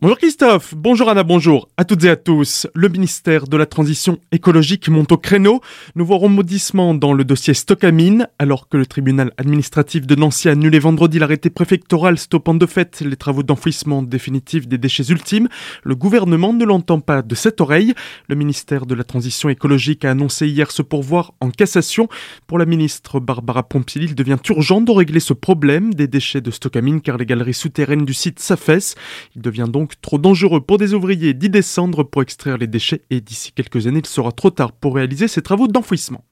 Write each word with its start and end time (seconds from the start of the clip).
Bonjour 0.00 0.16
Christophe, 0.16 0.74
bonjour 0.76 1.08
Anna, 1.08 1.24
bonjour 1.24 1.68
à 1.76 1.84
toutes 1.84 2.04
et 2.04 2.08
à 2.08 2.14
tous. 2.14 2.68
Le 2.72 2.88
ministère 2.88 3.48
de 3.48 3.56
la 3.56 3.66
Transition 3.66 4.18
écologique 4.30 4.88
monte 4.88 5.10
au 5.10 5.16
créneau. 5.16 5.60
Nouveau 5.96 6.18
remodissement 6.18 6.94
dans 6.94 7.12
le 7.12 7.24
dossier 7.24 7.52
Stockamine, 7.52 8.28
alors 8.38 8.68
que 8.68 8.76
le 8.76 8.86
tribunal 8.86 9.32
administratif 9.38 10.06
de 10.06 10.14
Nancy 10.14 10.48
a 10.48 10.52
annulé 10.52 10.78
vendredi 10.78 11.18
l'arrêté 11.18 11.50
préfectoral 11.50 12.16
stoppant 12.16 12.54
de 12.54 12.64
fait 12.64 13.00
les 13.00 13.16
travaux 13.16 13.42
d'enfouissement 13.42 14.04
définitif 14.04 14.68
des 14.68 14.78
déchets 14.78 15.10
ultimes. 15.10 15.48
Le 15.82 15.96
gouvernement 15.96 16.52
ne 16.52 16.64
l'entend 16.64 17.00
pas 17.00 17.22
de 17.22 17.34
cette 17.34 17.60
oreille. 17.60 17.92
Le 18.28 18.36
ministère 18.36 18.86
de 18.86 18.94
la 18.94 19.02
Transition 19.02 19.48
écologique 19.48 20.04
a 20.04 20.12
annoncé 20.12 20.46
hier 20.46 20.70
ce 20.70 20.82
pourvoir 20.82 21.34
en 21.40 21.50
cassation. 21.50 22.08
Pour 22.46 22.60
la 22.60 22.66
ministre 22.66 23.18
Barbara 23.18 23.64
Pompili, 23.64 24.04
il 24.04 24.14
devient 24.14 24.38
urgent 24.48 24.80
de 24.80 24.92
régler 24.92 25.18
ce 25.18 25.32
problème 25.32 25.92
des 25.92 26.06
déchets 26.06 26.40
de 26.40 26.52
Stockamine 26.52 27.00
car 27.00 27.16
les 27.16 27.26
galeries 27.26 27.52
souterraines 27.52 28.04
du 28.04 28.14
site 28.14 28.38
s'affaissent. 28.38 28.94
Il 29.34 29.42
devient 29.42 29.66
donc 29.68 29.87
trop 29.96 30.18
dangereux 30.18 30.60
pour 30.60 30.78
des 30.78 30.94
ouvriers 30.94 31.34
d'y 31.34 31.50
descendre 31.50 32.02
pour 32.02 32.22
extraire 32.22 32.58
les 32.58 32.66
déchets 32.66 33.02
et 33.10 33.20
d'ici 33.20 33.52
quelques 33.52 33.86
années 33.86 34.00
il 34.00 34.06
sera 34.06 34.32
trop 34.32 34.50
tard 34.50 34.72
pour 34.72 34.94
réaliser 34.94 35.28
ces 35.28 35.42
travaux 35.42 35.68
d'enfouissement. 35.68 36.24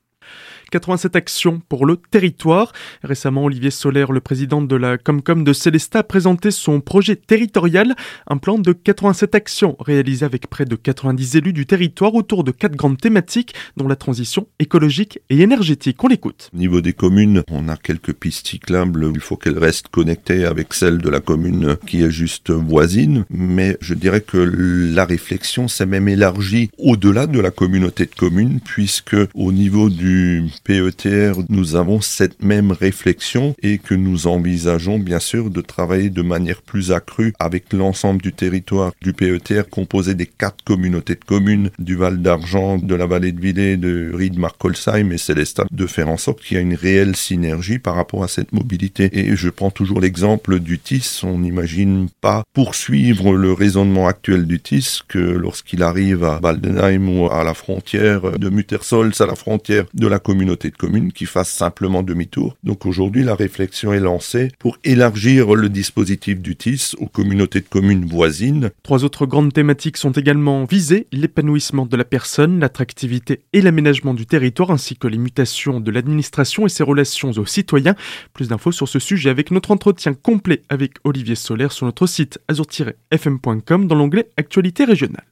87 0.71 1.17
actions 1.17 1.63
pour 1.69 1.87
le 1.87 1.97
territoire. 1.97 2.73
Récemment, 3.03 3.45
Olivier 3.45 3.71
Solaire, 3.71 4.13
le 4.13 4.21
président 4.21 4.63
de 4.63 4.77
la 4.77 4.99
Comcom 4.99 5.45
de 5.45 5.53
Célestat, 5.53 6.01
a 6.01 6.03
présenté 6.03 6.51
son 6.51 6.81
projet 6.81 7.17
territorial, 7.17 7.95
un 8.27 8.37
plan 8.37 8.59
de 8.59 8.73
87 8.73 9.35
actions 9.35 9.77
réalisé 9.81 10.25
avec 10.27 10.49
près 10.49 10.65
de 10.65 10.77
90 10.77 11.37
élus 11.37 11.53
du 11.53 11.67
territoire 11.67 12.15
autour 12.15 12.45
de 12.45 12.51
quatre 12.51 12.77
grandes 12.77 12.99
thématiques, 12.99 13.55
dont 13.77 13.89
la 13.89 13.97
transition 13.97 14.49
écologique 14.59 15.21
et 15.31 15.41
énergétique. 15.41 16.03
On 16.03 16.09
l'écoute. 16.09 16.51
Au 16.55 16.59
niveau 16.59 16.81
des 16.81 16.93
communes, 16.93 17.43
on 17.51 17.69
a 17.69 17.77
quelques 17.77 18.13
pistes 18.13 18.49
cyclables. 18.49 19.11
Il 19.15 19.21
faut 19.21 19.37
qu'elles 19.37 19.59
restent 19.59 19.89
connectées 19.89 20.45
avec 20.45 20.75
celles 20.75 20.99
de 20.99 21.09
la 21.09 21.21
commune 21.21 21.77
qui 21.87 22.03
est 22.03 22.11
juste 22.11 22.51
voisine. 22.51 23.25
Mais 23.31 23.77
je 23.81 23.95
dirais 23.95 24.21
que 24.21 24.39
la 24.39 25.05
réflexion 25.05 25.69
s'est 25.69 25.87
même 25.87 26.09
élargie 26.09 26.71
au-delà 26.79 27.27
de 27.27 27.41
la 27.41 27.51
communauté 27.51 28.07
de 28.07 28.15
communes, 28.15 28.61
puisque 28.65 29.17
au 29.35 29.53
niveau 29.53 29.91
du 29.91 30.45
PETR, 30.63 31.41
nous 31.49 31.77
avons 31.77 32.01
cette 32.01 32.43
même 32.43 32.73
réflexion 32.73 33.55
et 33.63 33.79
que 33.79 33.95
nous 33.95 34.27
envisageons 34.27 34.99
bien 34.99 35.21
sûr 35.21 35.51
de 35.51 35.61
travailler 35.61 36.11
de 36.11 36.23
manière 36.23 36.63
plus 36.63 36.93
accrue 36.93 37.33
avec 37.39 37.73
l'ensemble 37.73 38.23
du 38.23 38.33
territoire 38.33 38.93
du 39.01 39.13
PETR 39.13 39.69
composé 39.71 40.15
des 40.15 40.27
quatre 40.27 40.65
communautés 40.65 41.15
de 41.15 41.25
communes 41.25 41.71
du 41.79 41.97
Val 41.97 42.23
d'Argent, 42.23 42.79
de 42.79 42.95
la 42.95 43.07
vallée 43.07 43.33
de 43.33 43.41
Villers, 43.41 43.77
de 43.77 44.11
Ried, 44.15 44.39
Markolsheim 44.39 45.13
et 45.13 45.19
Célestat, 45.19 45.67
de 45.71 45.87
faire 45.87 46.09
en 46.09 46.17
sorte 46.17 46.41
qu'il 46.41 46.57
y 46.57 46.61
ait 46.61 46.63
une 46.63 46.75
réelle 46.75 47.17
synergie 47.17 47.79
par 47.79 47.95
rapport 47.95 48.25
à 48.25 48.29
cette 48.29 48.53
mobilité. 48.53 49.11
Et 49.13 49.37
je 49.37 49.49
prends 49.49 49.71
toujours 49.71 50.01
l'exemple 50.01 50.61
du 50.61 50.79
TIS. 50.79 51.21
On 51.23 51.39
n'imagine 51.39 52.09
pas 52.21 52.45
poursuivre 52.53 53.35
le 53.35 53.53
raisonnement 53.53 54.07
actuel 54.07 54.47
du 54.47 54.61
TIS 54.61 55.01
que 55.07 55.19
lorsqu'il 55.19 55.83
arrive 55.83 56.25
à 56.25 56.41
Waldenheim 56.43 57.09
ou 57.09 57.31
à 57.31 57.45
la 57.45 57.55
frontière 57.55 58.39
de 58.39 58.49
Muttersols, 58.49 59.13
à 59.21 59.27
la 59.27 59.35
frontière 59.35 59.85
de 59.95 60.07
la 60.07 60.19
communauté 60.19 60.46
de 60.55 60.77
communes 60.77 61.13
qui 61.13 61.27
fasse 61.27 61.51
simplement 61.51 62.03
demi-tour. 62.03 62.57
Donc 62.63 62.87
aujourd'hui, 62.87 63.25
la 63.25 63.35
réflexion 63.35 63.93
est 63.93 64.01
lancée 64.01 64.51
pour 64.59 64.79
élargir 64.85 65.55
le 65.55 65.69
dispositif 65.69 66.41
du 66.41 66.57
TIS 66.57 66.95
aux 66.99 67.07
communautés 67.07 67.61
de 67.61 67.67
communes 67.67 68.05
voisines. 68.05 68.71
Trois 68.83 69.05
autres 69.05 69.27
grandes 69.27 69.53
thématiques 69.53 69.97
sont 69.97 70.13
également 70.13 70.65
visées, 70.65 71.07
l'épanouissement 71.13 71.87
de 71.87 71.97
la 71.97 72.05
personne, 72.05 72.61
l'attractivité 72.61 73.41
et 73.53 73.63
l'aménagement 73.63 74.15
du 74.15 74.27
territoire, 74.27 74.71
ainsi 74.71 74.97
que 74.97 75.09
les 75.09 75.19
mutations 75.19 75.81
de 75.81 75.91
l'administration 75.91 76.67
et 76.67 76.71
ses 76.71 76.85
relations 76.85 77.31
aux 77.31 77.47
citoyens. 77.47 77.97
Plus 78.33 78.49
d'infos 78.49 78.73
sur 78.73 78.89
ce 78.89 78.99
sujet 78.99 79.31
avec 79.31 79.51
notre 79.51 79.71
entretien 79.71 80.15
complet 80.15 80.63
avec 80.69 80.95
Olivier 81.05 81.35
Solaire 81.35 81.73
sur 81.73 81.87
notre 81.87 82.07
site 82.07 82.39
azur-fm.com 82.49 83.87
dans 83.87 83.95
l'onglet 83.95 84.31
Actualité 84.37 84.85
régionale. 84.85 85.25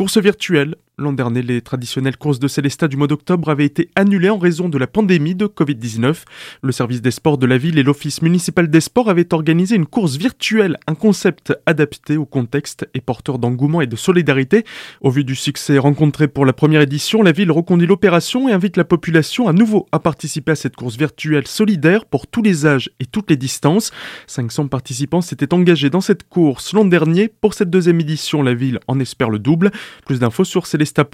Course 0.00 0.16
virtuelle, 0.16 0.76
L'an 1.00 1.14
dernier, 1.14 1.40
les 1.40 1.62
traditionnelles 1.62 2.18
courses 2.18 2.40
de 2.40 2.46
Célestat 2.46 2.86
du 2.86 2.98
mois 2.98 3.06
d'octobre 3.06 3.48
avaient 3.48 3.64
été 3.64 3.88
annulées 3.96 4.28
en 4.28 4.36
raison 4.36 4.68
de 4.68 4.76
la 4.76 4.86
pandémie 4.86 5.34
de 5.34 5.46
Covid-19. 5.46 6.24
Le 6.60 6.72
service 6.72 7.00
des 7.00 7.10
sports 7.10 7.38
de 7.38 7.46
la 7.46 7.56
ville 7.56 7.78
et 7.78 7.82
l'office 7.82 8.20
municipal 8.20 8.68
des 8.68 8.82
sports 8.82 9.08
avaient 9.08 9.32
organisé 9.32 9.76
une 9.76 9.86
course 9.86 10.16
virtuelle, 10.16 10.76
un 10.86 10.94
concept 10.94 11.54
adapté 11.64 12.18
au 12.18 12.26
contexte 12.26 12.86
et 12.92 13.00
porteur 13.00 13.38
d'engouement 13.38 13.80
et 13.80 13.86
de 13.86 13.96
solidarité. 13.96 14.66
Au 15.00 15.08
vu 15.08 15.24
du 15.24 15.34
succès 15.34 15.78
rencontré 15.78 16.28
pour 16.28 16.44
la 16.44 16.52
première 16.52 16.82
édition, 16.82 17.22
la 17.22 17.32
ville 17.32 17.50
reconduit 17.50 17.86
l'opération 17.86 18.50
et 18.50 18.52
invite 18.52 18.76
la 18.76 18.84
population 18.84 19.48
à 19.48 19.54
nouveau 19.54 19.86
à 19.92 20.00
participer 20.00 20.52
à 20.52 20.56
cette 20.56 20.76
course 20.76 20.98
virtuelle 20.98 21.46
solidaire 21.46 22.04
pour 22.04 22.26
tous 22.26 22.42
les 22.42 22.66
âges 22.66 22.90
et 23.00 23.06
toutes 23.06 23.30
les 23.30 23.38
distances. 23.38 23.90
500 24.26 24.68
participants 24.68 25.22
s'étaient 25.22 25.54
engagés 25.54 25.88
dans 25.88 26.02
cette 26.02 26.28
course 26.28 26.74
l'an 26.74 26.84
dernier. 26.84 27.32
Pour 27.40 27.54
cette 27.54 27.70
deuxième 27.70 28.00
édition, 28.00 28.42
la 28.42 28.52
ville 28.52 28.80
en 28.86 29.00
espère 29.00 29.30
le 29.30 29.38
double. 29.38 29.70
Plus 30.04 30.20
d'infos 30.20 30.44
sur 30.44 30.66
Célestat 30.66 31.08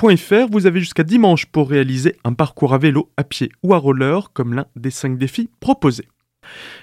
vous 0.50 0.66
avez 0.66 0.80
jusqu'à 0.80 1.02
dimanche 1.02 1.46
pour 1.46 1.70
réaliser 1.70 2.16
un 2.24 2.32
parcours 2.32 2.74
à 2.74 2.78
vélo, 2.78 3.10
à 3.16 3.24
pied 3.24 3.50
ou 3.62 3.74
à 3.74 3.78
roller 3.78 4.32
comme 4.32 4.54
l'un 4.54 4.66
des 4.76 4.90
cinq 4.90 5.18
défis 5.18 5.50
proposés. 5.60 6.08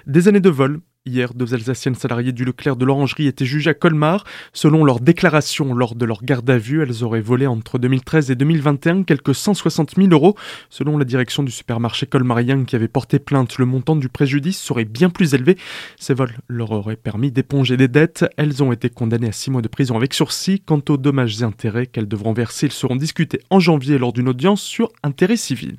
Des 0.07 0.27
années 0.27 0.39
de 0.39 0.49
vol, 0.49 0.81
Hier, 1.05 1.33
deux 1.33 1.53
Alsaciennes 1.53 1.95
salariées 1.95 2.31
du 2.31 2.45
Leclerc 2.45 2.77
de 2.77 2.85
l'Orangerie 2.85 3.27
étaient 3.27 3.43
jugées 3.43 3.71
à 3.71 3.73
Colmar. 3.73 4.23
Selon 4.53 4.85
leur 4.85 5.01
déclaration 5.01 5.73
lors 5.73 5.95
de 5.95 6.05
leur 6.05 6.23
garde 6.23 6.49
à 6.49 6.57
vue, 6.57 6.81
elles 6.81 7.03
auraient 7.03 7.19
volé 7.19 7.45
entre 7.45 7.77
2013 7.77 8.31
et 8.31 8.35
2021 8.35 9.03
quelques 9.03 9.35
160 9.35 9.95
000 9.97 10.07
euros. 10.11 10.37
Selon 10.69 10.97
la 10.97 11.03
direction 11.03 11.43
du 11.43 11.51
supermarché 11.51 12.05
colmarien 12.05 12.63
qui 12.63 12.77
avait 12.77 12.87
porté 12.87 13.19
plainte, 13.19 13.57
le 13.57 13.65
montant 13.65 13.97
du 13.97 14.07
préjudice 14.07 14.57
serait 14.57 14.85
bien 14.85 15.09
plus 15.09 15.33
élevé. 15.33 15.57
Ces 15.99 16.13
vols 16.13 16.37
leur 16.47 16.71
auraient 16.71 16.95
permis 16.95 17.33
d'éponger 17.33 17.75
des 17.75 17.89
dettes. 17.89 18.23
Elles 18.37 18.63
ont 18.63 18.71
été 18.71 18.89
condamnées 18.89 19.27
à 19.27 19.33
six 19.33 19.51
mois 19.51 19.61
de 19.61 19.67
prison 19.67 19.97
avec 19.97 20.13
sursis. 20.13 20.61
Quant 20.61 20.81
aux 20.87 20.95
dommages 20.95 21.41
et 21.41 21.43
intérêts 21.43 21.87
qu'elles 21.87 22.07
devront 22.07 22.31
verser, 22.31 22.67
ils 22.67 22.71
seront 22.71 22.95
discutés 22.95 23.41
en 23.49 23.59
janvier 23.59 23.97
lors 23.97 24.13
d'une 24.13 24.29
audience 24.29 24.61
sur 24.61 24.89
intérêt 25.03 25.35
civil. 25.35 25.75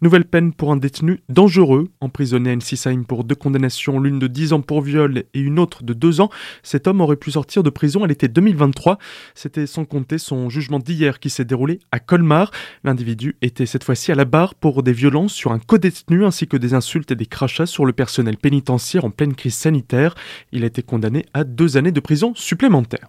Nouvelle 0.00 0.24
peine 0.24 0.52
pour 0.52 0.70
un 0.70 0.76
détenu 0.76 1.20
dangereux, 1.28 1.88
emprisonné 2.00 2.52
à 2.52 2.54
Ensisheim 2.54 3.02
pour 3.04 3.24
deux 3.24 3.34
condamnations, 3.34 3.98
l'une 3.98 4.20
de 4.20 4.28
10 4.28 4.52
ans 4.52 4.60
pour 4.60 4.80
viol 4.80 5.24
et 5.34 5.40
une 5.40 5.58
autre 5.58 5.82
de 5.82 5.92
2 5.92 6.20
ans. 6.20 6.30
Cet 6.62 6.86
homme 6.86 7.00
aurait 7.00 7.16
pu 7.16 7.32
sortir 7.32 7.64
de 7.64 7.70
prison 7.70 8.04
à 8.04 8.06
l'été 8.06 8.28
2023. 8.28 8.98
C'était 9.34 9.66
sans 9.66 9.84
compter 9.84 10.18
son 10.18 10.48
jugement 10.50 10.78
d'hier 10.78 11.18
qui 11.18 11.30
s'est 11.30 11.44
déroulé 11.44 11.80
à 11.90 11.98
Colmar. 11.98 12.52
L'individu 12.84 13.36
était 13.42 13.66
cette 13.66 13.82
fois-ci 13.82 14.12
à 14.12 14.14
la 14.14 14.24
barre 14.24 14.54
pour 14.54 14.84
des 14.84 14.92
violences 14.92 15.32
sur 15.32 15.50
un 15.50 15.58
co-détenu 15.58 16.24
ainsi 16.24 16.46
que 16.46 16.56
des 16.56 16.74
insultes 16.74 17.10
et 17.10 17.16
des 17.16 17.26
crachats 17.26 17.66
sur 17.66 17.84
le 17.84 17.92
personnel 17.92 18.36
pénitentiaire 18.36 19.04
en 19.04 19.10
pleine 19.10 19.34
crise 19.34 19.54
sanitaire. 19.54 20.14
Il 20.52 20.62
a 20.62 20.68
été 20.68 20.82
condamné 20.82 21.26
à 21.34 21.42
deux 21.42 21.76
années 21.76 21.92
de 21.92 22.00
prison 22.00 22.32
supplémentaires. 22.36 23.08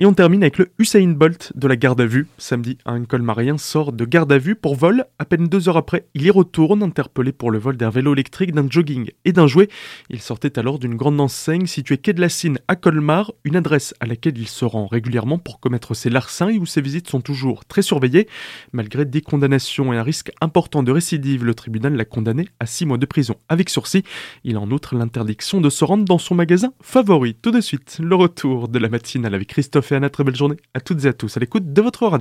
Et 0.00 0.06
on 0.06 0.14
termine 0.14 0.44
avec 0.44 0.58
le 0.58 0.68
Usain 0.78 1.08
Bolt 1.08 1.50
de 1.56 1.66
la 1.66 1.74
garde 1.74 2.00
à 2.00 2.06
vue. 2.06 2.28
Samedi, 2.38 2.78
un 2.86 3.04
colmarien 3.04 3.58
sort 3.58 3.92
de 3.92 4.04
garde 4.04 4.30
à 4.30 4.38
vue 4.38 4.54
pour 4.54 4.76
vol. 4.76 5.04
À 5.18 5.24
peine 5.24 5.48
deux 5.48 5.68
heures 5.68 5.76
après, 5.76 6.06
il 6.14 6.22
y 6.22 6.30
retourne, 6.30 6.84
interpellé 6.84 7.32
pour 7.32 7.50
le 7.50 7.58
vol 7.58 7.76
d'un 7.76 7.90
vélo 7.90 8.12
électrique, 8.12 8.54
d'un 8.54 8.70
jogging 8.70 9.10
et 9.24 9.32
d'un 9.32 9.48
jouet. 9.48 9.66
Il 10.08 10.20
sortait 10.20 10.56
alors 10.56 10.78
d'une 10.78 10.94
grande 10.94 11.20
enseigne 11.20 11.66
située 11.66 11.98
quai 11.98 12.12
de 12.12 12.20
la 12.20 12.28
Cine 12.28 12.60
à 12.68 12.76
Colmar, 12.76 13.32
une 13.42 13.56
adresse 13.56 13.92
à 13.98 14.06
laquelle 14.06 14.38
il 14.38 14.46
se 14.46 14.64
rend 14.64 14.86
régulièrement 14.86 15.38
pour 15.38 15.58
commettre 15.58 15.94
ses 15.94 16.10
larcins 16.10 16.48
et 16.48 16.58
où 16.58 16.66
ses 16.66 16.80
visites 16.80 17.08
sont 17.08 17.20
toujours 17.20 17.64
très 17.64 17.82
surveillées. 17.82 18.28
Malgré 18.72 19.04
des 19.04 19.20
condamnations 19.20 19.92
et 19.92 19.96
un 19.96 20.04
risque 20.04 20.30
important 20.40 20.84
de 20.84 20.92
récidive, 20.92 21.44
le 21.44 21.54
tribunal 21.54 21.96
l'a 21.96 22.04
condamné 22.04 22.48
à 22.60 22.66
six 22.66 22.86
mois 22.86 22.98
de 22.98 23.06
prison 23.06 23.34
avec 23.48 23.68
sursis. 23.68 24.04
Il 24.44 24.54
a 24.54 24.60
en 24.60 24.70
outre 24.70 24.94
l'interdiction 24.94 25.60
de 25.60 25.70
se 25.70 25.84
rendre 25.84 26.04
dans 26.04 26.18
son 26.18 26.36
magasin 26.36 26.72
favori. 26.80 27.34
Tout 27.34 27.50
de 27.50 27.60
suite, 27.60 27.98
le 28.00 28.14
retour 28.14 28.68
de 28.68 28.78
la 28.78 28.88
matinale 28.88 29.34
avec 29.34 29.48
Christophe 29.48 29.87
et 29.92 29.96
Anna. 29.96 30.10
Très 30.10 30.24
belle 30.24 30.36
journée 30.36 30.56
à 30.74 30.80
toutes 30.80 31.04
et 31.04 31.08
à 31.08 31.12
tous 31.12 31.36
à 31.36 31.40
l'écoute 31.40 31.72
de 31.72 31.82
votre 31.82 32.06
radio. 32.06 32.16